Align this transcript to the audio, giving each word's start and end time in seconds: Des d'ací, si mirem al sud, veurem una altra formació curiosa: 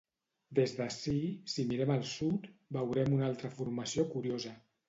Des 0.59 0.71
d'ací, 0.77 1.13
si 1.55 1.67
mirem 1.73 1.93
al 1.97 2.03
sud, 2.13 2.49
veurem 2.79 3.15
una 3.19 3.31
altra 3.31 3.55
formació 3.61 4.11
curiosa: 4.17 4.57